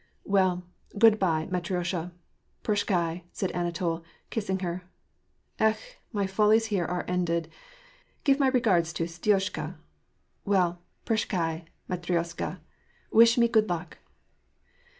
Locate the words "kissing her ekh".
4.31-5.77